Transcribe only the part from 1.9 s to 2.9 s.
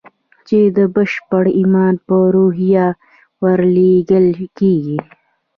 په روحيه